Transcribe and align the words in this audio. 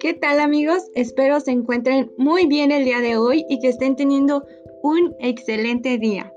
¿Qué 0.00 0.14
tal 0.20 0.40
amigos? 0.40 0.90
Espero 0.94 1.40
se 1.40 1.52
encuentren 1.52 2.12
muy 2.18 2.46
bien 2.46 2.70
el 2.70 2.84
día 2.84 3.00
de 3.00 3.16
hoy 3.16 3.46
y 3.48 3.60
que 3.60 3.68
estén 3.68 3.96
teniendo 3.96 4.44
un 4.82 5.14
excelente 5.20 5.96
día. 5.96 6.32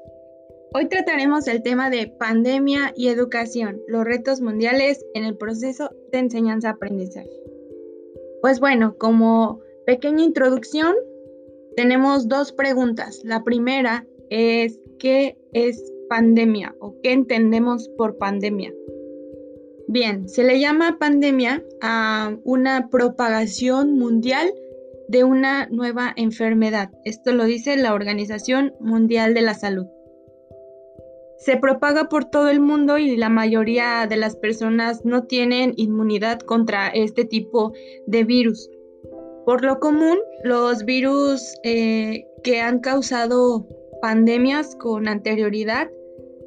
Hoy 0.73 0.88
trataremos 0.88 1.48
el 1.48 1.62
tema 1.62 1.89
de 1.89 2.08
pandemia 2.08 2.94
y 2.96 3.10
educación, 3.10 3.82
los 3.88 4.05
retos 4.05 4.39
mundiales 4.39 5.05
en 5.14 5.26
el 5.26 5.36
proceso 5.36 5.89
de 6.14 6.20
enseñanza-aprendizaje. 6.20 7.30
Pues 8.42 8.62
bueno, 8.62 8.96
como 8.98 9.60
pequeña 9.86 10.23
introducción, 10.23 10.96
tenemos 11.76 12.30
dos 12.30 12.54
preguntas. 12.54 13.21
La 13.26 13.44
primera 13.44 14.08
es, 14.30 14.80
¿qué 14.98 15.41
es 15.54 15.91
pandemia 16.09 16.75
o 16.79 16.95
qué 17.02 17.13
entendemos 17.13 17.89
por 17.98 18.17
pandemia? 18.17 18.73
Bien, 19.88 20.30
se 20.30 20.43
le 20.43 20.59
llama 20.59 20.98
pandemia 20.99 21.63
a 21.81 22.35
una 22.43 22.89
propagación 22.89 23.98
mundial 23.98 24.53
de 25.09 25.23
una 25.23 25.67
nueva 25.67 26.13
enfermedad. 26.16 26.91
Esto 27.03 27.34
lo 27.34 27.45
dice 27.45 27.76
la 27.76 27.93
Organización 27.93 28.73
Mundial 28.79 29.34
de 29.34 29.41
la 29.41 29.53
Salud 29.53 29.88
se 31.41 31.57
propaga 31.57 32.07
por 32.07 32.26
todo 32.26 32.49
el 32.49 32.59
mundo 32.59 32.99
y 32.99 33.18
la 33.18 33.29
mayoría 33.29 34.05
de 34.07 34.15
las 34.15 34.35
personas 34.35 35.04
no 35.05 35.23
tienen 35.23 35.73
inmunidad 35.76 36.38
contra 36.40 36.90
este 36.90 37.26
tipo 37.26 37.73
de 38.05 38.23
virus. 38.23 38.70
Por 39.43 39.65
lo 39.65 39.79
común, 39.79 40.20
los 40.43 40.85
virus 40.85 41.55
eh, 41.63 42.27
que 42.43 42.62
han 42.62 42.79
causado 42.79 43.68
pandemias 44.02 44.76
con 44.76 45.08
anterioridad 45.08 45.90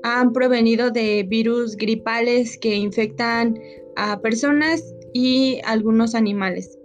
han 0.03 0.33
provenido 0.33 0.91
de 0.91 1.25
virus 1.27 1.77
gripales 1.77 2.59
que 2.59 2.75
infectan 2.75 3.59
a 3.97 4.21
personas 4.21 4.95
y 5.15 5.61
algunos 5.65 6.15
animales. 6.15 6.79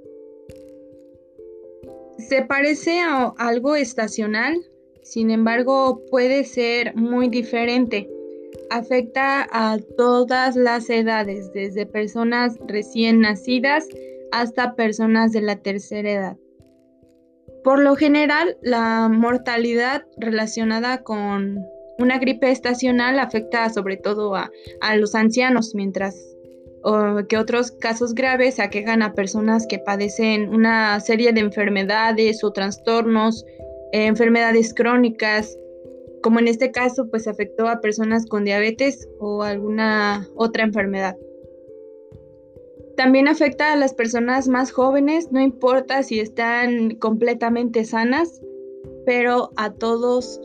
Se 2.17 2.44
parece 2.44 3.02
a 3.02 3.34
algo 3.38 3.76
estacional, 3.76 4.56
sin 5.03 5.31
embargo, 5.31 6.02
puede 6.09 6.44
ser 6.44 6.95
muy 6.95 7.28
diferente. 7.28 8.08
Afecta 8.70 9.48
a 9.52 9.80
todas 9.98 10.56
las 10.56 10.89
edades, 10.89 11.52
desde 11.54 11.86
personas 11.86 12.58
recién 12.67 13.22
nacidas 13.22 13.88
hasta 14.31 14.76
personas 14.76 15.31
de 15.31 15.42
la 15.42 15.61
tercera 15.61 16.11
edad. 16.11 16.38
Por 17.63 17.79
lo 17.79 17.95
general, 17.95 18.57
la 18.61 19.09
mortalidad 19.09 20.03
relacionada 20.17 21.03
con 21.03 21.65
una 21.97 22.17
gripe 22.17 22.49
estacional 22.49 23.19
afecta 23.19 23.69
sobre 23.69 23.97
todo 23.97 24.35
a, 24.35 24.49
los 24.95 25.15
ancianos, 25.15 25.75
mientras 25.75 26.15
que 27.27 27.37
otros 27.37 27.71
casos 27.71 28.13
graves 28.13 28.59
aquejan 28.59 29.02
a 29.02 29.13
personas 29.13 29.67
que 29.67 29.80
padecen 29.80 30.49
una 30.49 30.99
serie 31.02 31.33
de 31.33 31.41
enfermedades 31.41 32.41
o 32.41 32.52
trastornos 32.53 33.45
eh, 33.91 34.05
enfermedades 34.05 34.73
crónicas, 34.73 35.57
como 36.23 36.39
en 36.39 36.47
este 36.47 36.71
caso, 36.71 37.09
pues 37.09 37.27
afectó 37.27 37.67
a 37.67 37.81
personas 37.81 38.25
con 38.25 38.45
diabetes 38.45 39.09
o 39.19 39.43
alguna 39.43 40.27
otra 40.35 40.63
enfermedad. 40.63 41.15
También 43.00 43.30
afecta 43.30 43.72
a 43.72 43.78
las 43.78 43.94
personas 43.94 44.50
más 44.50 44.73
jóvenes, 44.73 45.31
no 45.31 45.39
importa 45.39 46.03
si 46.03 46.19
están 46.19 46.95
completamente 46.95 47.86
sanas, 47.86 48.42
pero 49.05 49.52
a 49.55 49.72
todos 49.72 50.42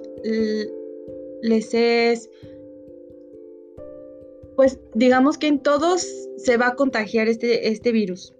les 1.42 1.74
es, 1.74 2.30
pues 4.54 4.78
digamos 4.94 5.36
que 5.36 5.48
en 5.48 5.64
todos 5.64 6.06
se 6.36 6.56
va 6.56 6.68
a 6.68 6.74
contagiar 6.76 7.26
este, 7.26 7.70
este 7.70 7.90
virus. 7.90 8.32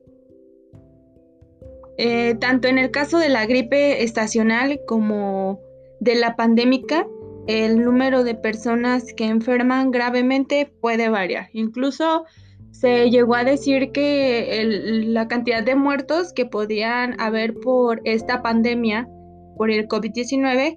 Eh, 1.98 2.36
tanto 2.39 2.69
en 2.69 2.79
el 2.79 2.92
caso 2.92 3.19
de 3.19 3.31
la 3.31 3.46
gripe 3.46 4.05
estacional 4.05 4.81
como 4.86 5.58
de 5.98 6.14
la 6.14 6.36
pandémica, 6.36 7.05
el 7.48 7.81
número 7.81 8.23
de 8.23 8.36
personas 8.36 9.13
que 9.13 9.25
enferman 9.25 9.91
gravemente 9.91 10.73
puede 10.81 11.08
variar. 11.08 11.48
Incluso 11.52 12.27
se 12.74 13.08
llegó 13.08 13.36
a 13.36 13.45
decir 13.45 13.92
que 13.92 15.05
la 15.07 15.29
cantidad 15.29 15.62
de 15.62 15.77
muertos 15.77 16.33
que 16.33 16.45
podían 16.45 17.18
haber 17.20 17.55
por 17.55 18.01
esta 18.05 18.42
pandemia, 18.42 19.08
por 19.57 19.70
el 19.70 19.86
COVID-19, 19.86 20.77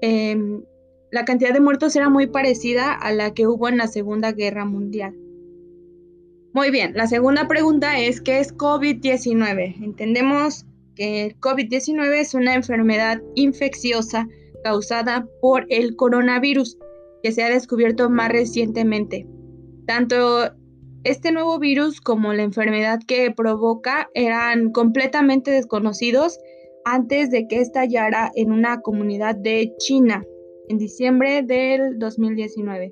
em, 0.00 0.62
la 1.10 1.24
cantidad 1.24 1.52
de 1.52 1.60
muertos 1.60 1.96
era 1.96 2.08
muy 2.08 2.28
parecida 2.28 2.92
a 2.92 3.12
la 3.12 3.34
que 3.34 3.48
hubo 3.48 3.68
en 3.68 3.78
la 3.78 3.88
Segunda 3.88 4.30
Guerra 4.30 4.64
Mundial. 4.64 5.12
Muy 6.52 6.70
bien, 6.70 6.92
la 6.94 7.08
segunda 7.08 7.48
pregunta 7.48 7.98
es, 7.98 8.20
¿qué 8.20 8.38
es 8.38 8.54
COVID-19? 8.54 9.82
Entendemos 9.82 10.66
que 10.94 11.26
el 11.26 11.40
COVID-19 11.40 12.14
es 12.14 12.34
una 12.34 12.54
enfermedad 12.54 13.20
infecciosa 13.34 14.28
causada 14.62 15.26
por 15.40 15.66
el 15.68 15.96
coronavirus 15.96 16.78
que 17.24 17.32
se 17.32 17.42
ha 17.42 17.50
descubierto 17.50 18.08
más 18.08 18.30
recientemente. 18.30 19.26
Tanto 19.86 20.54
este 21.04 21.32
nuevo 21.32 21.58
virus 21.58 22.00
como 22.00 22.32
la 22.32 22.42
enfermedad 22.42 22.98
que 23.06 23.30
provoca 23.30 24.10
eran 24.14 24.72
completamente 24.72 25.50
desconocidos 25.50 26.38
antes 26.84 27.30
de 27.30 27.46
que 27.46 27.60
estallara 27.60 28.30
en 28.34 28.50
una 28.50 28.80
comunidad 28.80 29.36
de 29.36 29.74
China 29.78 30.24
en 30.68 30.78
diciembre 30.78 31.42
del 31.42 31.98
2019. 31.98 32.90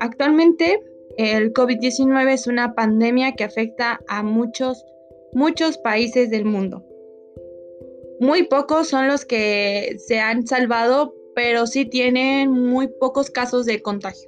Actualmente 0.00 0.80
el 1.16 1.52
COVID-19 1.52 2.32
es 2.32 2.46
una 2.46 2.74
pandemia 2.74 3.32
que 3.32 3.44
afecta 3.44 4.00
a 4.08 4.22
muchos, 4.22 4.84
muchos 5.32 5.78
países 5.78 6.30
del 6.30 6.44
mundo. 6.44 6.84
Muy 8.20 8.44
pocos 8.44 8.88
son 8.88 9.08
los 9.08 9.24
que 9.24 9.96
se 9.98 10.20
han 10.20 10.46
salvado, 10.46 11.14
pero 11.34 11.66
sí 11.66 11.84
tienen 11.84 12.50
muy 12.50 12.88
pocos 12.88 13.30
casos 13.30 13.64
de 13.66 13.80
contagio. 13.80 14.27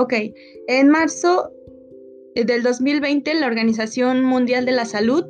Ok, 0.00 0.14
en 0.66 0.88
marzo 0.88 1.52
del 2.34 2.62
2020 2.62 3.34
la 3.34 3.46
Organización 3.46 4.24
Mundial 4.24 4.64
de 4.64 4.72
la 4.72 4.86
Salud 4.86 5.26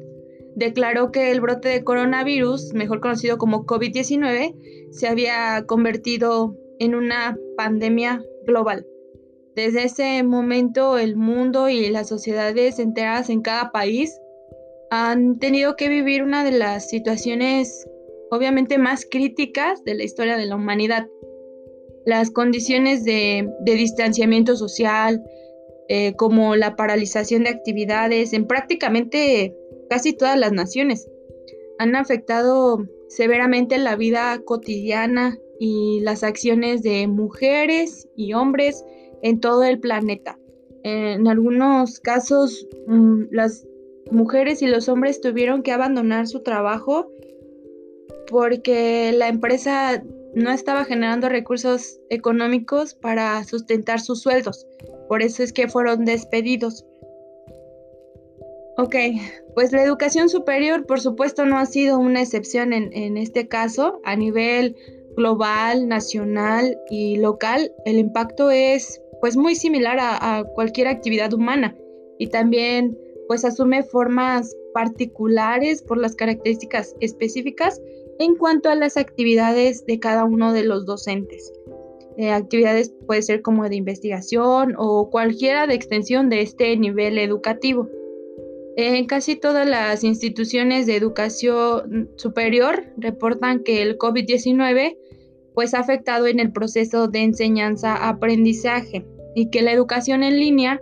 declaró 0.55 1.11
que 1.11 1.33
el 1.33 1.41
brote 1.41 1.71
de 1.71 1.83
coronavirus, 1.83 2.73
mejor 2.73 3.01
conocido 3.01 3.37
como 3.37 3.67
COVID-19, 3.67 4.93
se 4.93 5.09
había 5.09 5.65
convertido 5.67 6.57
en 6.79 6.95
una 6.95 7.37
pandemia 7.57 8.23
global. 8.47 8.87
Desde 9.57 9.83
ese 9.83 10.23
momento 10.23 10.99
el 10.99 11.17
mundo 11.17 11.69
y 11.69 11.91
las 11.91 12.09
sociedades 12.09 12.79
enteras 12.79 13.29
en 13.29 13.43
cada 13.43 13.73
país 13.73 14.17
han 14.93 15.41
tenido 15.41 15.75
que 15.75 15.89
vivir 15.89 16.23
una 16.23 16.45
de 16.45 16.53
las 16.53 16.89
situaciones 16.89 17.89
obviamente 18.31 18.79
más 18.79 19.05
críticas 19.05 19.83
de 19.83 19.97
la 19.97 20.05
historia 20.05 20.37
de 20.37 20.47
la 20.47 20.55
humanidad. 20.55 21.09
Las 22.11 22.33
condiciones 22.33 23.05
de, 23.05 23.49
distanciamiento 23.65 24.57
social, 24.57 25.23
eh, 25.89 26.17
como 26.17 26.57
la 26.57 26.75
paralización 26.75 27.45
de 27.45 27.51
actividades 27.51 28.33
en 28.33 28.49
prácticamente 28.49 29.55
casi 29.89 30.13
todas 30.13 30.37
las 30.37 30.51
naciones, 30.51 31.09
han 31.79 31.95
afectado 31.95 32.85
severamente 33.07 33.79
la 33.79 33.95
vida 33.95 34.41
cotidiana 34.45 35.39
y 35.61 36.01
las 36.01 36.25
acciones 36.25 36.83
de 36.83 37.07
mujeres 37.07 38.09
y 38.17 38.33
hombres 38.33 38.85
en 39.23 39.39
todo 39.39 39.63
el 39.63 39.79
planeta. 39.79 40.37
En 40.83 41.29
algunos 41.29 42.01
casos, 42.01 42.67
mm, 42.89 43.27
las 43.31 43.69
mujeres 44.11 44.63
y 44.63 44.67
los 44.67 44.89
hombres 44.89 45.21
tuvieron 45.21 45.63
que 45.63 45.71
abandonar 45.71 46.27
su 46.27 46.43
trabajo 46.43 47.07
porque 48.29 49.13
la 49.13 49.29
empresa 49.29 50.03
no 50.35 50.51
estaba 50.51 50.85
generando 50.85 51.29
recursos 51.29 51.99
económicos 52.11 52.95
para 52.95 53.43
sustentar 53.45 54.01
sus 54.01 54.23
sueldos. 54.23 54.67
Por 55.09 55.23
eso 55.23 55.43
es 55.43 55.53
que 55.53 55.69
fueron 55.69 56.05
despedidos. 56.05 56.85
Ok, 58.77 58.95
pues 59.55 59.73
la 59.73 59.83
educación 59.83 60.29
superior 60.29 60.87
por 60.87 61.01
supuesto 61.01 61.45
no 61.45 61.59
ha 61.59 61.67
sido 61.67 61.99
una 61.99 62.23
excepción 62.23 62.73
en, 62.73 62.93
en 62.93 63.17
este 63.17 63.49
caso. 63.49 64.01
A 64.05 64.17
nivel 64.17 64.77
global, 65.17 65.89
nacional 65.89 66.79
y 66.89 67.17
local, 67.17 67.73
el 67.85 67.99
impacto 67.99 68.51
es 68.51 69.01
pues 69.21 69.37
muy 69.37 69.55
similar 69.55 69.99
a, 70.01 70.45
cualquier 70.55 70.89
actividad 70.89 71.33
humana 71.33 71.77
y 72.19 72.29
también 72.29 72.99
pues 73.29 73.45
asume 73.45 73.83
formas 73.83 74.57
particulares 74.73 75.83
por 75.83 75.99
las 75.99 76.17
características 76.17 76.95
específicas 77.01 77.81
en 78.21 78.37
cuanto 78.37 78.69
a 78.69 78.75
las 78.75 78.99
actividades 78.99 79.87
de 79.87 79.99
cada 79.99 80.25
uno 80.25 80.53
de 80.53 80.63
los 80.63 80.85
docentes. 80.85 81.53
Eh, 82.19 82.31
actividades 82.31 82.93
puede 83.07 83.23
ser 83.23 83.41
como 83.41 83.67
de 83.67 83.77
investigación 83.77 84.75
o 84.77 85.09
cualquiera 85.09 85.67
de 85.67 85.73
extensión 85.75 86.29
de 86.29 86.43
este 86.43 86.77
nivel 86.77 87.17
educativo. 87.17 87.89
En 88.77 89.07
casi 89.07 89.37
todas 89.37 89.67
las 89.67 90.05
instituciones 90.05 90.87
de 90.87 90.97
educación 90.97 92.11
superior 92.17 92.85
reportan 92.99 93.63
que 93.65 93.81
el 93.81 93.97
COVID-19 93.97 94.99
pues 95.55 95.73
ha 95.73 95.79
afectado 95.81 96.27
en 96.27 96.41
el 96.41 96.53
proceso 96.53 97.09
de 97.09 97.21
enseñanza-aprendizaje 97.21 99.07
y 99.35 99.49
que 99.49 99.63
la 99.63 99.73
educación 99.73 100.23
en 100.23 100.39
línea 100.39 100.79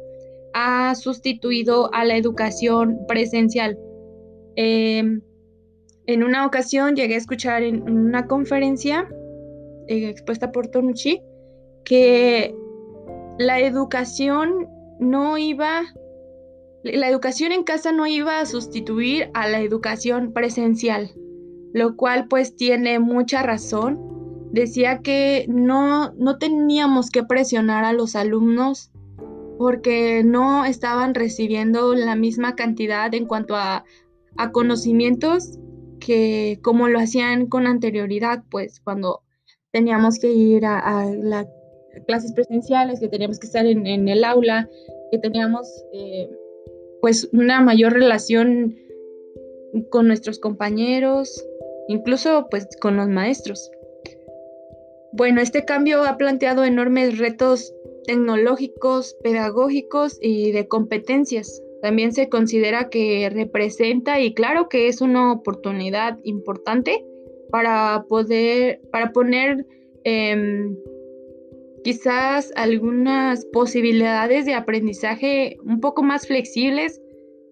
ha 0.54 0.92
sustituido 0.96 1.88
a 1.94 2.04
la 2.04 2.16
educación 2.16 2.98
presencial. 3.06 3.78
Em, 4.56 5.22
en 6.08 6.24
una 6.24 6.46
ocasión 6.46 6.96
llegué 6.96 7.14
a 7.14 7.18
escuchar 7.18 7.62
en 7.62 7.82
una 7.82 8.26
conferencia 8.26 9.06
eh, 9.88 10.08
expuesta 10.08 10.50
por 10.50 10.68
Tonucci 10.68 11.20
que 11.84 12.54
la 13.38 13.60
educación 13.60 14.66
no 14.98 15.36
iba, 15.36 15.82
la 16.82 17.08
educación 17.10 17.52
en 17.52 17.62
casa 17.62 17.92
no 17.92 18.06
iba 18.06 18.40
a 18.40 18.46
sustituir 18.46 19.30
a 19.34 19.48
la 19.48 19.60
educación 19.60 20.32
presencial, 20.32 21.12
lo 21.74 21.94
cual 21.94 22.26
pues 22.26 22.56
tiene 22.56 22.98
mucha 22.98 23.42
razón. 23.42 24.00
Decía 24.50 25.00
que 25.02 25.44
no, 25.46 26.14
no 26.14 26.38
teníamos 26.38 27.10
que 27.10 27.22
presionar 27.22 27.84
a 27.84 27.92
los 27.92 28.16
alumnos 28.16 28.90
porque 29.58 30.22
no 30.24 30.64
estaban 30.64 31.14
recibiendo 31.14 31.94
la 31.94 32.16
misma 32.16 32.54
cantidad 32.54 33.14
en 33.14 33.26
cuanto 33.26 33.56
a, 33.56 33.84
conocimientos 34.52 35.58
que 35.98 36.58
como 36.62 36.88
lo 36.88 36.98
hacían 36.98 37.46
con 37.46 37.66
anterioridad, 37.66 38.42
pues 38.50 38.80
cuando 38.80 39.22
teníamos 39.72 40.18
que 40.18 40.32
ir 40.32 40.64
a, 40.66 41.06
las 41.12 41.46
clases 42.06 42.32
presenciales, 42.32 43.00
que 43.00 43.08
teníamos 43.08 43.38
que 43.38 43.46
estar 43.46 43.66
en, 43.66 44.08
el 44.08 44.24
aula, 44.24 44.68
que 45.10 45.18
teníamos 45.18 45.68
eh, 45.92 46.28
pues 47.00 47.28
una 47.32 47.60
mayor 47.60 47.92
relación 47.92 48.76
con 49.90 50.06
nuestros 50.06 50.38
compañeros, 50.38 51.44
incluso 51.88 52.46
pues 52.50 52.68
con 52.80 52.96
los 52.96 53.08
maestros. 53.08 53.70
Bueno, 55.12 55.40
este 55.40 55.64
cambio 55.64 56.04
ha 56.04 56.16
planteado 56.16 56.64
enormes 56.64 57.18
retos 57.18 57.74
tecnológicos, 58.04 59.16
pedagógicos 59.22 60.18
y 60.20 60.52
de 60.52 60.68
competencias. 60.68 61.62
También 61.82 62.12
se 62.12 62.28
considera 62.28 62.88
que 62.88 63.30
representa 63.30 64.20
y 64.20 64.34
claro 64.34 64.68
que 64.68 64.88
es 64.88 65.00
una 65.00 65.32
oportunidad 65.32 66.18
importante 66.24 67.04
para 67.50 68.04
poder, 68.08 68.80
para 68.90 69.12
poner 69.12 69.64
em, 70.04 70.76
quizás 71.84 72.52
algunas 72.56 73.44
posibilidades 73.46 74.44
de 74.44 74.54
aprendizaje 74.54 75.56
un 75.64 75.80
poco 75.80 76.02
más 76.02 76.26
flexibles, 76.26 77.00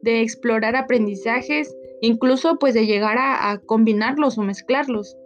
de 0.03 0.21
explorar 0.21 0.77
aprendizajes, 0.77 1.75
incluso 2.01 2.59
pues 2.59 2.75
de 2.75 2.87
llegar 2.87 3.17
a, 3.19 3.61
combinarlos 3.65 4.39
o 4.39 4.43
mezclarlos. 4.43 5.17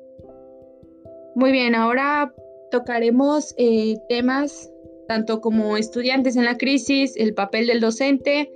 Muy 1.35 1.53
bien, 1.53 1.75
ahora 1.75 2.33
tocaremos 2.71 3.55
eh, 3.57 3.97
temas 4.09 4.71
tanto 5.09 5.41
como 5.41 5.77
estudiantes 5.77 6.37
en 6.37 6.45
la 6.45 6.57
crisis, 6.57 7.17
el 7.17 7.35
papel 7.35 7.67
del 7.67 7.81
docente, 7.81 8.49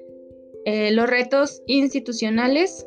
eh, 0.64 0.93
los 0.93 1.08
retos 1.08 1.62
institucionales. 1.66 2.87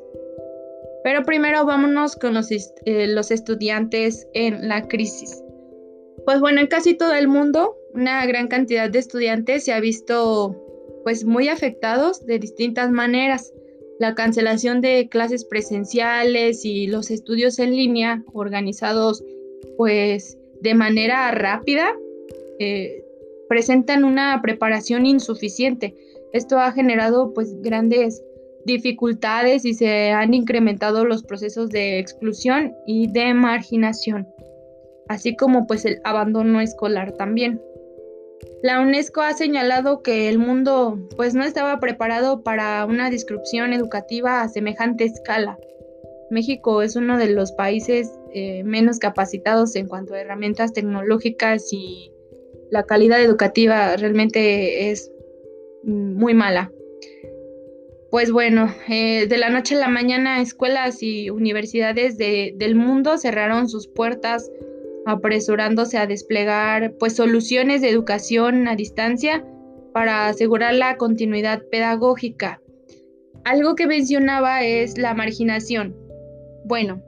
Pero 1.03 1.23
primero 1.23 1.65
vámonos 1.65 2.15
con 2.15 2.33
los, 2.33 2.51
eh, 2.51 3.07
los 3.07 3.31
estudiantes 3.31 4.27
en 4.33 4.67
la 4.67 4.87
crisis. 4.87 5.41
Pues 6.25 6.39
bueno, 6.39 6.59
en 6.59 6.67
casi 6.67 6.95
todo 6.95 7.13
el 7.13 7.27
mundo, 7.27 7.77
una 7.93 8.25
gran 8.25 8.47
cantidad 8.47 8.89
de 8.89 8.99
estudiantes 8.99 9.63
se 9.63 9.73
ha 9.73 9.79
visto 9.79 10.63
pues 11.03 11.23
muy 11.23 11.47
afectados 11.47 12.25
de 12.25 12.39
distintas 12.39 12.91
maneras. 12.91 13.53
La 13.99 14.13
cancelación 14.13 14.81
de 14.81 15.07
clases 15.09 15.45
presenciales 15.45 16.65
y 16.65 16.87
los 16.87 17.09
estudios 17.09 17.59
en 17.59 17.75
línea 17.75 18.23
organizados 18.33 19.23
pues 19.77 20.37
de 20.61 20.73
manera 20.73 21.31
rápida 21.31 21.95
eh, 22.59 23.03
presentan 23.47 24.03
una 24.03 24.41
preparación 24.41 25.05
insuficiente. 25.05 25.95
Esto 26.33 26.59
ha 26.59 26.71
generado 26.71 27.33
pues 27.33 27.61
grandes 27.61 28.23
dificultades 28.65 29.65
y 29.65 29.73
se 29.73 30.11
han 30.11 30.33
incrementado 30.33 31.05
los 31.05 31.23
procesos 31.23 31.69
de 31.69 31.99
exclusión 31.99 32.75
y 32.85 33.11
de 33.11 33.33
marginación, 33.33 34.27
así 35.07 35.35
como 35.35 35.65
pues 35.65 35.85
el 35.85 35.99
abandono 36.03 36.61
escolar 36.61 37.13
también. 37.13 37.61
La 38.61 38.81
UNESCO 38.81 39.21
ha 39.21 39.33
señalado 39.33 40.03
que 40.03 40.29
el 40.29 40.37
mundo 40.37 40.99
pues 41.15 41.33
no 41.33 41.43
estaba 41.43 41.79
preparado 41.79 42.43
para 42.43 42.85
una 42.85 43.09
disrupción 43.09 43.73
educativa 43.73 44.41
a 44.41 44.49
semejante 44.49 45.05
escala. 45.05 45.57
México 46.29 46.81
es 46.81 46.95
uno 46.95 47.17
de 47.17 47.29
los 47.29 47.53
países 47.53 48.11
eh, 48.33 48.63
menos 48.63 48.99
capacitados 48.99 49.75
en 49.75 49.87
cuanto 49.87 50.13
a 50.13 50.19
herramientas 50.19 50.73
tecnológicas 50.73 51.71
y 51.71 52.11
la 52.69 52.83
calidad 52.83 53.21
educativa 53.21 53.95
realmente 53.95 54.91
es 54.91 55.11
muy 55.87 56.33
mala. 56.33 56.71
Pues 58.11 58.31
bueno, 58.31 58.73
eh, 58.87 59.27
de 59.27 59.37
la 59.37 59.49
noche 59.49 59.75
a 59.75 59.79
la 59.79 59.89
mañana 59.89 60.41
escuelas 60.41 61.01
y 61.01 61.29
universidades 61.29 62.17
del 62.17 62.75
mundo 62.75 63.17
cerraron 63.17 63.67
sus 63.67 63.87
puertas 63.87 64.49
apresurándose 65.05 65.97
a 65.97 66.07
desplegar 66.07 66.93
pues 66.99 67.15
soluciones 67.15 67.81
de 67.81 67.89
educación 67.89 68.67
a 68.67 68.75
distancia 68.75 69.45
para 69.93 70.27
asegurar 70.27 70.73
la 70.73 70.97
continuidad 70.97 71.63
pedagógica. 71.71 72.61
Algo 73.45 73.75
que 73.75 73.87
mencionaba 73.87 74.63
es 74.63 74.97
la 74.97 75.13
marginación. 75.13 75.95
Bueno, 76.65 77.01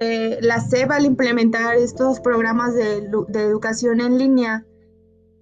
eh, 0.00 0.38
la 0.40 0.60
SEP 0.60 0.90
al 0.90 1.06
implementar 1.06 1.76
estos 1.76 2.20
programas 2.20 2.74
de, 2.74 3.06
educación 3.34 4.00
en 4.00 4.18
línea 4.18 4.64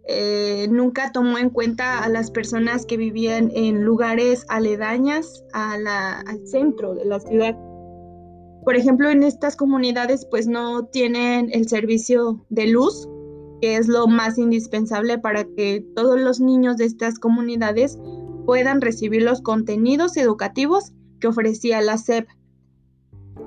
eh, 0.08 0.66
nunca 0.70 1.12
tomó 1.12 1.38
en 1.38 1.50
cuenta 1.50 2.02
a 2.02 2.08
las 2.08 2.30
personas 2.30 2.86
que 2.86 2.96
vivían 2.96 3.50
en 3.54 3.84
lugares 3.84 4.44
aledañas 4.48 5.44
al 5.52 5.86
centro 6.46 6.94
de 6.94 7.04
la 7.04 7.20
ciudad. 7.20 7.56
Por 8.64 8.76
ejemplo, 8.76 9.10
en 9.10 9.22
estas 9.22 9.56
comunidades 9.56 10.26
pues 10.30 10.46
no 10.46 10.86
tienen 10.86 11.50
el 11.52 11.68
servicio 11.68 12.44
de 12.48 12.66
luz, 12.68 13.08
que 13.60 13.76
es 13.76 13.88
lo 13.88 14.06
más 14.06 14.38
indispensable 14.38 15.18
para 15.18 15.44
que 15.44 15.84
todos 15.94 16.20
los 16.20 16.40
niños 16.40 16.76
de 16.76 16.84
estas 16.84 17.18
comunidades 17.18 17.98
puedan 18.44 18.80
recibir 18.80 19.22
los 19.22 19.40
contenidos 19.40 20.16
educativos 20.16 20.92
que 21.20 21.28
ofrecía 21.28 21.80
la 21.80 21.96
SEP. 21.98 22.28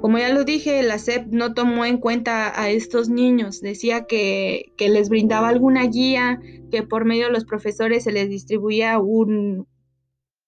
Como 0.01 0.17
ya 0.17 0.33
lo 0.33 0.43
dije, 0.43 0.83
la 0.83 0.97
SEP 0.97 1.27
no 1.31 1.53
tomó 1.53 1.85
en 1.85 1.97
cuenta 1.97 2.59
a 2.59 2.69
estos 2.69 3.09
niños, 3.09 3.61
decía 3.61 4.05
que, 4.05 4.71
les 4.77 5.09
brindaba 5.09 5.49
alguna 5.49 5.85
guía, 5.87 6.39
que 6.71 6.83
por 6.83 7.05
medio 7.05 7.25
de 7.25 7.31
los 7.31 7.45
profesores 7.45 8.03
se 8.03 8.11
les 8.11 8.29
distribuía 8.29 8.99
un, 8.99 9.67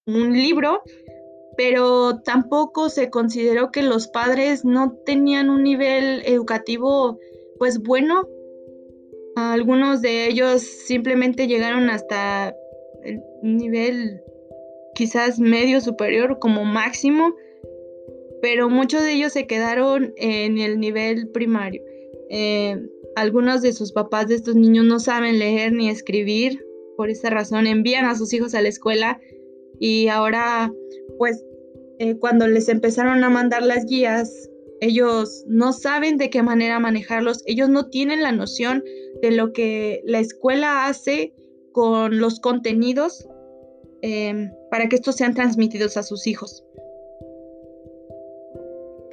libro, 0.06 0.84
pero 1.58 2.22
tampoco 2.22 2.90
se 2.90 3.10
consideró 3.10 3.72
que 3.72 3.82
los 3.82 4.08
padres 4.08 4.64
no 4.64 4.94
tenían 5.06 5.50
un 5.50 5.64
nivel 5.64 6.22
educativo 6.26 7.18
pues 7.58 7.82
bueno. 7.82 8.28
Algunos 9.36 10.02
de 10.02 10.28
ellos 10.28 10.62
simplemente 10.62 11.48
llegaron 11.48 11.90
hasta 11.90 12.56
el 13.04 13.22
nivel 13.44 14.22
quizás 14.96 15.40
medio 15.40 15.82
superior 15.82 16.40
como 16.40 16.64
máximo 16.64 17.34
pero 18.42 18.70
muchos 18.70 19.04
de 19.04 19.14
ellos 19.14 19.34
se 19.34 19.48
quedaron 19.48 20.14
en 20.18 20.58
el 20.58 20.80
nivel 20.80 21.30
primario. 21.30 21.82
Eh, 22.30 22.76
algunos 23.16 23.62
de 23.62 23.74
sus 23.74 23.92
papás 23.92 24.28
de 24.28 24.36
estos 24.36 24.56
niños 24.56 24.86
no 24.86 25.00
saben 25.00 25.40
leer 25.40 25.74
ni 25.74 25.90
escribir, 25.90 26.64
por 26.98 27.10
esa 27.10 27.30
razón 27.30 27.68
envían 27.68 28.06
a 28.06 28.16
sus 28.16 28.34
hijos 28.34 28.54
a 28.56 28.62
la 28.62 28.70
escuela 28.70 29.20
y 29.80 30.08
ahora 30.08 30.74
pues 31.18 31.44
eh, 32.00 32.16
cuando 32.18 32.48
les 32.48 32.70
empezaron 32.70 33.24
a 33.24 33.30
mandar 33.30 33.64
las 33.64 33.86
guías, 33.86 34.50
ellos 34.82 35.44
no 35.48 35.74
saben 35.74 36.18
de 36.18 36.30
qué 36.30 36.44
manera 36.44 36.80
manejarlos, 36.80 37.44
ellos 37.46 37.70
no 37.70 37.90
tienen 37.90 38.22
la 38.22 38.32
noción 38.32 38.84
de 39.22 39.32
lo 39.32 39.52
que 39.52 40.02
la 40.06 40.20
escuela 40.20 40.86
hace 40.88 41.34
con 41.72 42.20
los 42.20 42.40
contenidos 42.40 43.28
eh, 44.04 44.52
para 44.70 44.90
que 44.90 44.98
estos 44.98 45.16
sean 45.16 45.34
transmitidos 45.34 45.98
a 45.98 46.04
sus 46.04 46.28
hijos. 46.28 46.64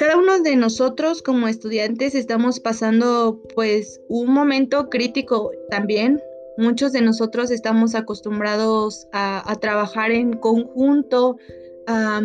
Cada 0.04 0.18
uno 0.18 0.38
de 0.40 0.54
nosotros 0.54 1.22
como 1.22 1.48
estudiantes 1.48 2.14
estamos 2.14 2.60
pasando 2.60 3.40
pues 3.54 4.02
un 4.10 4.34
momento 4.34 4.90
crítico 4.90 5.50
también. 5.70 6.20
Muchos 6.58 6.92
de 6.92 7.00
nosotros 7.00 7.50
estamos 7.50 7.94
acostumbrados 7.94 9.08
a, 9.14 9.56
trabajar 9.62 10.10
en 10.10 10.34
conjunto, 10.34 11.38
a 11.86 12.20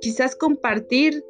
quizás 0.00 0.34
compartir 0.34 1.24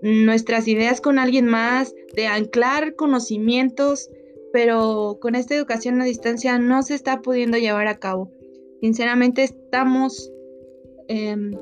nuestras 0.00 0.66
ideas 0.66 1.02
con 1.02 1.18
alguien 1.18 1.44
más, 1.44 1.94
de 2.16 2.26
anclar 2.26 2.94
conocimientos, 2.94 4.08
pero 4.50 5.18
con 5.20 5.34
esta 5.34 5.54
educación 5.54 6.00
a 6.00 6.06
distancia 6.06 6.58
no 6.58 6.82
se 6.82 6.94
está 6.94 7.20
pudiendo 7.20 7.58
llevar 7.58 7.86
a 7.86 7.98
cabo. 7.98 8.32
Sinceramente 8.80 9.42
estamos 9.44 10.32
em, 11.08 11.52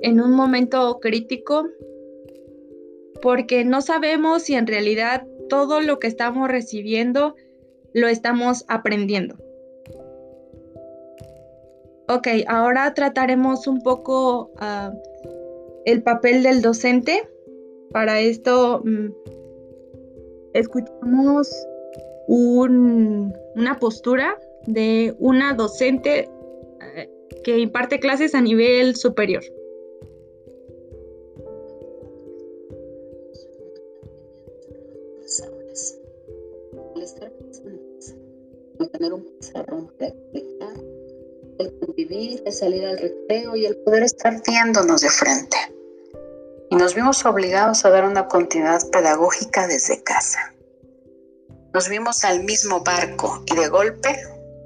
en 0.00 0.20
un 0.22 0.30
momento 0.30 1.00
crítico 1.02 1.66
porque 3.22 3.64
no 3.64 3.80
sabemos 3.80 4.42
si 4.42 4.54
en 4.54 4.66
realidad 4.66 5.26
todo 5.48 5.80
lo 5.80 5.98
que 5.98 6.06
estamos 6.06 6.48
recibiendo 6.48 7.34
lo 7.92 8.08
estamos 8.08 8.64
aprendiendo. 8.68 9.36
Ok, 12.08 12.28
ahora 12.46 12.94
trataremos 12.94 13.66
un 13.66 13.82
poco 13.82 14.50
ah, 14.56 14.92
el 15.84 16.02
papel 16.02 16.42
del 16.42 16.62
docente. 16.62 17.28
Para 17.92 18.20
esto 18.20 18.82
mm, 18.84 19.08
escuchamos 20.54 21.50
una 22.26 23.78
postura 23.78 24.38
de 24.66 25.14
una 25.18 25.54
docente 25.54 26.28
eh, 26.94 27.10
que 27.42 27.58
imparte 27.58 28.00
clases 28.00 28.34
a 28.34 28.40
nivel 28.40 28.96
superior. 28.96 29.42
Tener 38.98 39.12
un 39.12 39.24
pizarrón 39.38 39.92
para 39.96 40.10
explicar, 40.10 40.74
el 41.58 41.78
convivir, 41.78 42.42
el 42.44 42.52
salir 42.52 42.84
al 42.84 42.98
recreo 42.98 43.54
y 43.54 43.66
el 43.66 43.76
poder 43.76 44.02
estar 44.02 44.42
viéndonos 44.44 45.00
de 45.00 45.08
frente. 45.08 45.56
Y 46.70 46.76
nos 46.76 46.94
vimos 46.94 47.24
obligados 47.24 47.84
a 47.84 47.90
dar 47.90 48.04
una 48.04 48.26
continuidad 48.26 48.80
pedagógica 48.90 49.66
desde 49.68 50.02
casa. 50.02 50.52
Nos 51.72 51.88
vimos 51.88 52.24
al 52.24 52.44
mismo 52.44 52.80
barco 52.80 53.42
y 53.46 53.54
de 53.54 53.68
golpe 53.68 54.18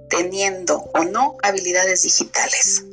teniendo 0.08 0.78
o 0.94 1.04
no 1.04 1.36
habilidades 1.42 2.02
digitales, 2.02 2.84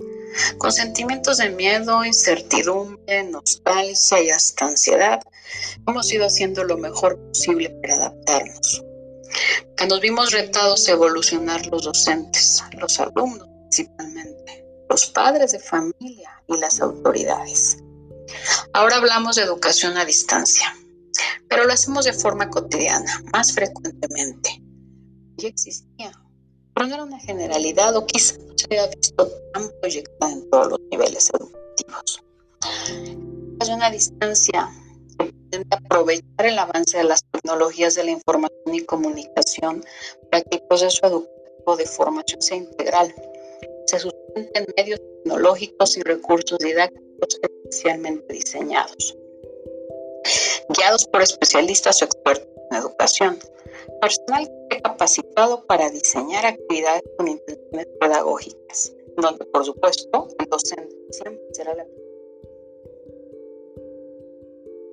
con 0.58 0.72
sentimientos 0.72 1.38
de 1.38 1.50
miedo, 1.50 2.04
incertidumbre, 2.06 3.24
nostalgia 3.24 4.22
y 4.22 4.30
hasta 4.30 4.66
ansiedad, 4.66 5.22
hemos 5.88 6.12
ido 6.14 6.26
haciendo 6.26 6.64
lo 6.64 6.78
mejor 6.78 7.18
posible 7.18 7.70
para 7.82 7.96
adaptarnos 7.96 8.84
que 9.78 9.86
nos 9.88 10.00
vimos 10.02 10.32
retados 10.32 10.88
a 10.88 10.92
evolucionar 10.92 11.66
los 11.68 11.84
docentes, 11.84 12.64
los 12.80 13.00
alumnos 13.00 13.48
principalmente, 13.70 14.66
los 14.90 15.06
padres 15.08 15.52
de 15.52 15.60
familia 15.60 16.42
y 16.48 16.58
las 16.58 16.82
autoridades. 16.82 17.78
Ahora 18.74 18.98
hablamos 18.98 19.36
de 19.36 19.44
educación 19.44 19.98
a 19.98 20.06
distancia, 20.06 20.76
pero 21.48 21.66
lo 21.66 21.74
hacemos 21.74 22.06
de 22.06 22.14
forma 22.14 22.50
cotidiana, 22.50 23.24
más 23.32 23.54
frecuentemente. 23.54 24.62
Ya 25.38 25.48
existía, 25.48 26.12
pero 26.74 26.88
no 26.88 26.96
era 26.96 27.04
una 27.04 27.20
generalidad 27.20 27.96
o 27.96 28.06
quizá 28.06 28.38
no 28.38 28.58
se 28.58 28.66
había 28.66 28.88
visto 28.88 29.32
tan 29.54 29.72
proyectada 29.82 30.32
en 30.32 30.50
todos 30.50 30.72
los 30.72 30.80
niveles 30.92 31.30
educativos. 31.34 32.24
Educación 32.88 33.84
a 33.84 33.92
distancia 33.92 34.70
aprovechar 35.72 36.46
el 36.46 36.60
avance 36.60 36.98
de 36.98 37.04
las 37.04 37.24
tecnologías 37.32 37.96
de 37.96 38.04
la 38.04 38.12
información 38.12 38.74
y 38.74 38.86
comunicación 38.86 39.84
para 40.32 40.44
que 40.44 40.58
el 40.58 40.64
proceso 40.64 41.06
educativo 41.06 41.76
de 41.78 41.86
formación 41.86 42.42
sea 42.42 42.58
integral, 42.58 43.14
se 43.86 44.00
sustente 44.00 44.60
en 44.60 44.66
medios 44.78 45.00
tecnológicos 45.00 45.98
y 45.98 46.02
recursos 46.02 46.60
didácticos 46.60 47.40
especialmente 47.42 48.34
diseñados, 48.34 49.18
guiados 50.70 51.06
por 51.08 51.22
especialistas 51.22 52.02
o 52.02 52.06
expertos 52.06 52.48
en 52.72 52.78
educación, 52.78 53.40
personal 54.02 54.50
capacitado 54.84 55.66
para 55.66 55.90
diseñar 55.90 56.46
actividades 56.46 57.04
con 57.18 57.28
intenciones 57.28 57.88
pedagógicas, 58.00 58.94
donde 59.18 59.46
por 59.46 59.66
supuesto 59.66 60.28
el 60.40 60.50
docente 60.50 60.96
siempre 61.12 61.44
será 61.54 61.76
la 61.76 61.86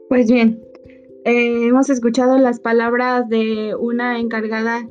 pues 0.08 0.30
bien, 0.30 0.62
eh, 1.24 1.66
hemos 1.66 1.90
escuchado 1.90 2.38
las 2.38 2.60
palabras 2.60 3.28
de 3.28 3.74
una 3.74 4.18
encargada 4.20 4.88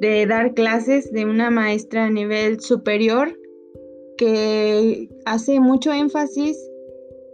de 0.00 0.26
dar 0.26 0.54
clases, 0.54 1.12
de 1.12 1.24
una 1.24 1.50
maestra 1.50 2.06
a 2.06 2.10
nivel 2.10 2.60
superior, 2.60 3.38
que 4.16 5.08
hace 5.24 5.60
mucho 5.60 5.92
énfasis 5.92 6.56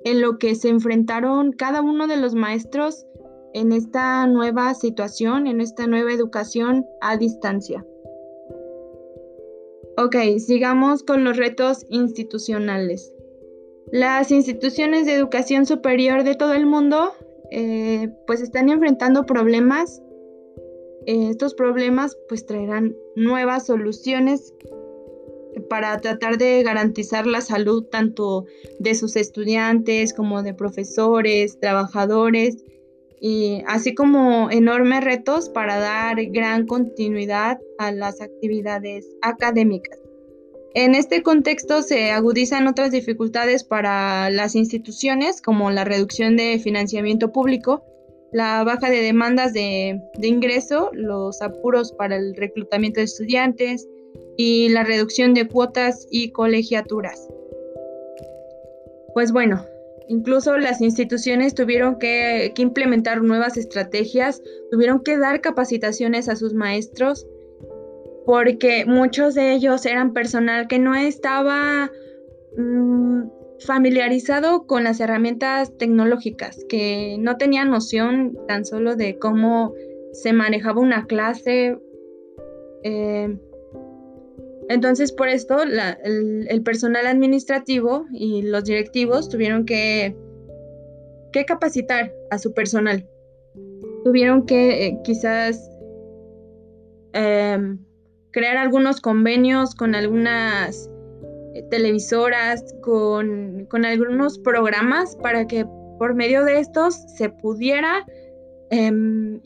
en 0.05 0.21
lo 0.21 0.39
que 0.39 0.55
se 0.55 0.69
enfrentaron 0.69 1.53
cada 1.53 1.83
uno 1.83 2.07
de 2.07 2.17
los 2.17 2.35
maestros 2.35 3.07
en 3.55 3.73
esta 3.73 4.27
nueva 4.27 4.75
situación, 4.75 5.47
en 5.47 5.61
esta 5.61 5.87
nueva 5.87 6.13
educación 6.13 6.87
a 7.01 7.17
distancia. 7.17 7.85
Ok, 9.97 10.17
sigamos 10.39 11.03
con 11.03 11.25
los 11.25 11.37
retos 11.37 11.85
institucionales. 11.89 13.13
Las 13.93 14.31
instituciones 14.31 15.07
de 15.07 15.15
educación 15.15 15.67
superior 15.67 16.25
de 16.25 16.35
todo 16.35 16.53
el 16.53 16.67
mundo 16.67 17.13
eh, 17.51 18.09
pues 18.27 18.41
están 18.41 18.69
enfrentando 18.69 19.25
problemas. 19.25 20.03
Eh, 21.07 21.29
estos 21.31 21.55
problemas 21.55 22.17
pues 22.29 22.45
traerán 22.45 22.95
nuevas 23.17 23.67
soluciones 23.67 24.53
para 25.71 25.99
tratar 25.99 26.39
de 26.39 26.63
garantizar 26.63 27.27
la 27.27 27.41
salud 27.41 27.85
tanto 27.85 28.45
de 28.79 28.95
sus 28.95 29.17
estudiantes 29.17 30.13
como 30.13 30.43
de 30.43 30.55
profesores, 30.55 31.59
trabajadores, 31.59 32.65
y 33.21 33.63
así 33.67 33.95
como 33.95 34.51
enormes 34.51 35.03
retos 35.03 35.49
para 35.49 35.79
dar 35.79 36.25
gran 36.27 36.67
continuidad 36.67 37.59
a 37.79 37.91
las 37.91 38.21
actividades 38.21 39.07
académicas. 39.23 39.99
En 40.81 40.95
este 40.95 41.25
contexto 41.25 41.83
se 41.83 42.13
agudizan 42.13 42.69
otras 42.69 42.93
dificultades 42.93 43.65
para 43.65 44.31
las 44.31 44.55
instituciones, 44.55 45.43
como 45.43 45.73
la 45.73 45.83
reducción 45.83 46.37
de 46.37 46.61
financiamiento 46.61 47.33
público, 47.33 47.85
la 48.31 48.63
baja 48.63 48.89
de 48.89 49.03
demandas 49.03 49.53
de, 49.53 50.01
ingreso, 50.23 50.91
los 50.93 51.43
apuros 51.43 51.91
para 51.91 52.15
el 52.15 52.37
reclutamiento 52.37 53.01
de 53.01 53.07
estudiantes 53.07 53.89
y 54.37 54.69
la 54.69 54.85
reducción 54.85 55.35
de 55.35 55.49
cuotas 55.49 56.07
y 56.13 56.31
colegiaturas. 56.31 57.27
Pues 59.15 59.33
bueno, 59.33 59.65
incluso 60.07 60.59
las 60.59 60.81
instituciones 60.81 61.57
tuvieron 61.57 61.99
que 61.99 62.55
implementar 62.57 63.21
nuevas 63.25 63.57
estrategias, 63.57 64.45
tuvieron 64.71 65.03
que 65.03 65.19
dar 65.19 65.41
capacitaciones 65.41 66.29
a 66.29 66.37
sus 66.37 66.55
maestros, 66.55 67.27
porque 68.29 68.85
muchos 68.85 69.35
de 69.35 69.55
ellos 69.55 69.87
eran 69.87 70.13
personal 70.13 70.69
que 70.69 70.79
no 70.79 70.95
estaba 70.95 71.91
mm, 72.59 73.23
familiarizado 73.61 74.67
con 74.67 74.85
las 74.85 75.01
herramientas 75.01 75.75
tecnológicas, 75.79 76.63
que 76.69 77.17
no 77.19 77.39
tenía 77.39 77.65
noción 77.65 78.37
tan 78.47 78.67
solo 78.67 78.97
de 78.97 79.19
cómo 79.19 79.73
se 80.13 80.35
manejaba 80.35 80.83
una 80.83 81.07
clase. 81.07 81.79
Eh, 82.83 83.35
entonces, 84.69 85.11
por 85.11 85.29
esto, 85.29 85.63
el, 85.63 86.63
personal 86.63 87.07
administrativo 87.07 88.05
y 88.13 88.43
los 88.43 88.65
directivos 88.65 89.31
tuvieron 89.31 89.65
que, 89.65 90.15
que 91.33 91.47
capacitar 91.47 92.13
a 92.31 92.37
su 92.37 92.53
personal. 92.53 93.09
Tuvieron 94.05 94.45
que 94.45 94.87
eh, 94.87 94.99
quizás 95.03 95.71
em, 97.15 97.88
crear 98.39 98.57
algunos 98.57 99.01
convenios 99.01 99.75
con 99.75 99.97
algunas 99.97 100.89
eh, 101.55 101.65
televisoras, 101.73 102.73
con, 102.83 103.67
algunos 103.85 104.39
programas 104.39 105.17
para 105.17 105.49
que 105.49 105.67
por 105.99 106.15
medio 106.15 106.45
de 106.45 106.61
estos 106.61 106.95
se 107.17 107.31
pudiera 107.31 108.07
em, 108.71 109.41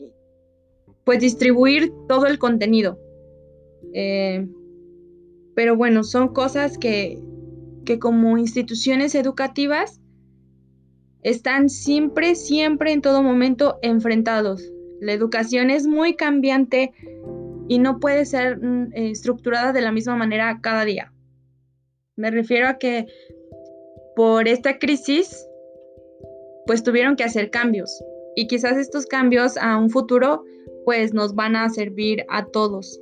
pues 1.05 1.21
distribuir 1.21 1.91
todo 2.07 2.27
el 2.27 2.37
contenido. 2.37 2.99
Eh, 3.95 4.47
pero 5.55 5.75
bueno, 5.75 6.03
son 6.03 6.27
cosas 6.27 6.77
que, 6.77 7.19
que 7.85 7.97
como 7.97 8.37
instituciones 8.37 9.15
educativas 9.15 10.01
están 11.23 11.67
siempre, 11.71 12.35
siempre, 12.35 12.91
en 12.91 13.01
todo 13.01 13.23
momento 13.23 13.79
enfrentados. 13.81 14.71
La 15.03 15.13
educación 15.13 15.69
es 15.69 15.87
muy 15.87 16.15
cambiante, 16.15 16.93
y 17.73 17.79
no 17.79 17.99
puede 17.99 18.25
ser 18.25 18.59
mm, 18.59 18.93
eh, 18.93 19.09
estructurada 19.09 19.73
de 19.73 19.81
la 19.81 19.91
misma 19.91 20.15
manera 20.15 20.59
cada 20.61 20.85
día. 20.85 21.11
Me 22.15 22.29
refiero 22.29 22.67
a 22.67 22.77
que 22.77 23.07
por 24.15 24.47
esta 24.47 24.77
crisis, 24.77 25.47
pues 26.67 26.83
tuvieron 26.83 27.15
que 27.15 27.23
hacer 27.23 27.49
cambios 27.49 28.03
y 28.35 28.45
quizás 28.45 28.77
estos 28.77 29.07
cambios 29.07 29.57
a 29.57 29.75
un 29.77 29.89
futuro, 29.89 30.43
pues 30.85 31.15
nos 31.15 31.33
van 31.33 31.55
a 31.55 31.67
servir 31.69 32.23
a 32.29 32.45
todos. 32.45 33.01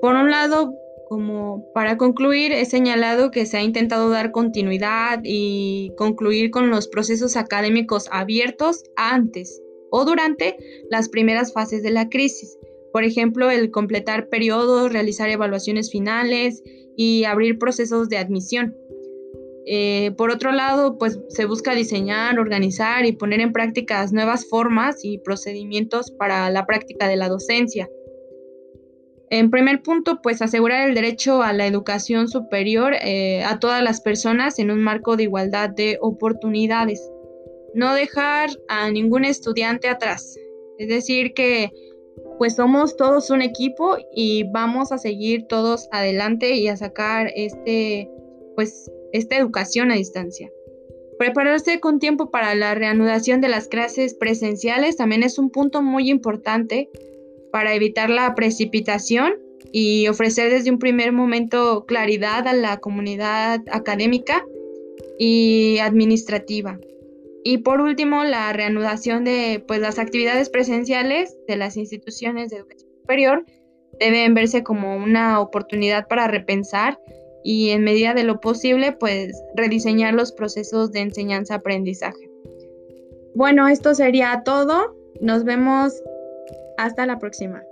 Por 0.00 0.16
un 0.16 0.32
lado, 0.32 0.74
como 1.08 1.64
para 1.74 1.96
concluir, 1.96 2.50
he 2.50 2.64
señalado 2.64 3.30
que 3.30 3.46
se 3.46 3.58
ha 3.58 3.62
intentado 3.62 4.10
dar 4.10 4.32
continuidad 4.32 5.20
y 5.22 5.92
concluir 5.96 6.50
con 6.50 6.70
los 6.70 6.88
procesos 6.88 7.36
académicos 7.36 8.08
abiertos 8.10 8.82
antes 8.96 9.62
o 9.92 10.04
durante 10.04 10.56
las 10.90 11.08
primeras 11.08 11.52
fases 11.52 11.84
de 11.84 11.92
la 11.92 12.08
crisis 12.08 12.58
por 12.94 13.02
ejemplo, 13.02 13.50
el 13.50 13.72
completar 13.72 14.28
periodos, 14.28 14.92
realizar 14.92 15.28
evaluaciones 15.28 15.90
finales 15.90 16.62
y 16.96 17.24
abrir 17.24 17.58
procesos 17.58 18.08
de 18.08 18.18
admisión. 18.18 18.76
Eh, 19.66 20.12
por 20.16 20.30
otro 20.30 20.52
lado, 20.52 20.96
pues 20.96 21.18
se 21.28 21.44
busca 21.44 21.74
diseñar, 21.74 22.38
organizar 22.38 23.04
y 23.04 23.10
poner 23.10 23.40
en 23.40 23.52
prácticas 23.52 24.12
nuevas 24.12 24.46
formas 24.48 25.04
y 25.04 25.18
procedimientos 25.18 26.12
para 26.12 26.48
la 26.50 26.66
práctica 26.66 27.08
de 27.08 27.16
la 27.16 27.28
docencia. 27.28 27.88
En 29.28 29.50
primer 29.50 29.82
punto, 29.82 30.20
pues 30.22 30.40
asegurar 30.40 30.88
el 30.88 30.94
derecho 30.94 31.42
a 31.42 31.52
la 31.52 31.66
educación 31.66 32.28
superior 32.28 32.94
eh, 33.02 33.42
a 33.42 33.58
todas 33.58 33.82
las 33.82 34.02
personas 34.02 34.60
en 34.60 34.70
un 34.70 34.84
marco 34.84 35.16
de 35.16 35.24
igualdad 35.24 35.68
de 35.68 35.98
oportunidades. 36.00 37.10
No 37.74 37.92
dejar 37.92 38.50
a 38.68 38.88
ningún 38.92 39.24
estudiante 39.24 39.88
atrás. 39.88 40.38
Es 40.78 40.88
decir, 40.88 41.34
que 41.34 41.70
pues 42.38 42.56
somos 42.56 42.96
todos 42.96 43.30
un 43.30 43.42
equipo 43.42 43.96
y 44.14 44.44
vamos 44.50 44.92
a 44.92 44.98
seguir 44.98 45.46
todos 45.46 45.88
adelante 45.92 46.54
y 46.54 46.68
a 46.68 46.76
sacar 46.76 47.30
este, 47.34 48.10
pues, 48.54 48.90
esta 49.12 49.36
educación 49.36 49.90
a 49.90 49.94
distancia. 49.94 50.50
Prepararse 51.18 51.78
con 51.78 52.00
tiempo 52.00 52.30
para 52.30 52.54
la 52.54 52.74
reanudación 52.74 53.40
de 53.40 53.48
las 53.48 53.68
clases 53.68 54.14
presenciales 54.14 54.96
también 54.96 55.22
es 55.22 55.38
un 55.38 55.50
punto 55.50 55.80
muy 55.80 56.10
importante 56.10 56.90
para 57.52 57.74
evitar 57.74 58.10
la 58.10 58.34
precipitación 58.34 59.34
y 59.70 60.08
ofrecer 60.08 60.50
desde 60.50 60.70
un 60.70 60.78
primer 60.78 61.12
momento 61.12 61.84
claridad 61.86 62.48
a 62.48 62.52
la 62.52 62.78
comunidad 62.78 63.60
académica 63.70 64.44
y 65.18 65.78
administrativa. 65.78 66.78
Y 67.46 67.58
por 67.58 67.82
último, 67.82 68.24
la 68.24 68.52
reanudación 68.54 69.24
de 69.24 69.62
pues, 69.68 69.78
las 69.78 69.98
actividades 69.98 70.48
presenciales 70.48 71.36
de 71.46 71.56
las 71.56 71.76
instituciones 71.76 72.50
de 72.50 72.56
educación 72.56 72.90
superior 73.02 73.44
deben 74.00 74.34
verse 74.34 74.64
como 74.64 74.96
una 74.96 75.38
oportunidad 75.40 76.08
para 76.08 76.26
repensar 76.26 76.98
y 77.44 77.70
en 77.70 77.84
medida 77.84 78.14
de 78.14 78.24
lo 78.24 78.40
posible, 78.40 78.92
pues 78.92 79.38
rediseñar 79.54 80.14
los 80.14 80.32
procesos 80.32 80.90
de 80.90 81.00
enseñanza-aprendizaje. 81.00 82.30
Bueno, 83.34 83.68
esto 83.68 83.94
sería 83.94 84.42
todo. 84.44 84.96
Nos 85.20 85.44
vemos 85.44 86.02
hasta 86.78 87.04
la 87.04 87.18
próxima. 87.18 87.62